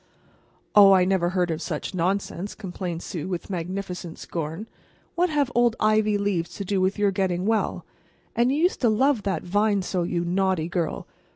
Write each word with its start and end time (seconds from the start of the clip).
"Oh, 0.73 0.93
I 0.93 1.05
never 1.05 1.29
heard 1.29 1.51
of 1.51 1.61
such 1.61 1.93
nonsense," 1.93 2.55
complained 2.55 3.03
Sue, 3.03 3.27
with 3.27 3.51
magnificent 3.51 4.17
scorn. 4.17 4.65
"What 5.13 5.29
have 5.29 5.51
old 5.53 5.75
ivy 5.79 6.17
leaves 6.17 6.55
to 6.55 6.65
do 6.65 6.81
with 6.81 6.97
your 6.97 7.11
getting 7.11 7.45
well? 7.45 7.85
And 8.35 8.51
you 8.51 8.57
used 8.57 8.81
to 8.81 8.89
love 8.89 9.21
that 9.21 9.43
vine 9.43 9.83
so, 9.83 10.01
you 10.01 10.25
naughty 10.25 10.67
girl. 10.67 11.05